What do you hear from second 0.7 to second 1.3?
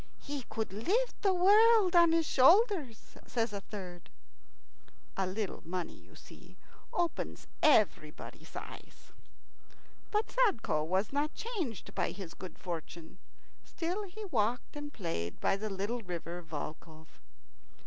lift